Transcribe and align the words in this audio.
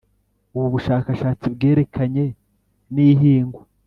Ubu 0.55 0.67
bushakashatsi 0.73 1.45
bwerekanye 1.55 2.25
n’ihingwa. 2.93 3.61